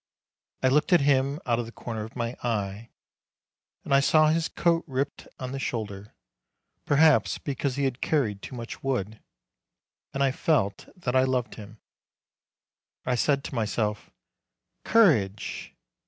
[0.63, 2.89] I looked at him out of the corner of my eye,
[3.83, 6.15] and I saw his coat ripped on the shoulder,
[6.85, 9.19] perhaps because he had carried too much wood,
[10.11, 11.77] and I felt that I loved him.
[13.05, 14.09] I said to myself,
[14.83, 15.75] "Courage!"